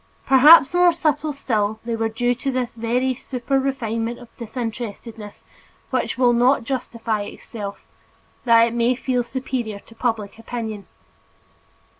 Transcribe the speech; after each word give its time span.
Perhaps 0.25 0.73
more 0.73 0.91
subtle 0.91 1.31
still, 1.31 1.79
they 1.85 1.95
were 1.95 2.09
due 2.09 2.33
to 2.33 2.51
that 2.53 2.71
very 2.71 3.13
super 3.13 3.59
refinement 3.59 4.17
of 4.17 4.35
disinterestedness 4.35 5.43
which 5.91 6.17
will 6.17 6.33
not 6.33 6.63
justify 6.63 7.21
itself, 7.21 7.85
that 8.43 8.63
it 8.65 8.73
may 8.73 8.95
feel 8.95 9.23
superior 9.23 9.77
to 9.81 9.93
public 9.93 10.39
opinion. 10.39 10.87